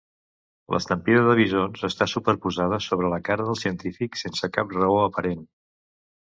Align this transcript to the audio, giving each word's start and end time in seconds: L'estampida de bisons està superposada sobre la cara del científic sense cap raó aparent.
L'estampida 0.75 1.21
de 1.27 1.35
bisons 1.39 1.83
està 1.89 2.07
superposada 2.15 2.81
sobre 2.87 3.13
la 3.13 3.21
cara 3.29 3.47
del 3.51 3.61
científic 3.67 4.21
sense 4.25 4.53
cap 4.59 4.77
raó 4.81 5.01
aparent. 5.07 5.49